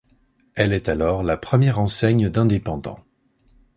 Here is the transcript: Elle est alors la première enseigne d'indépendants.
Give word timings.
Elle 0.55 0.73
est 0.73 0.89
alors 0.89 1.21
la 1.21 1.37
première 1.37 1.77
enseigne 1.77 2.27
d'indépendants. 2.27 3.05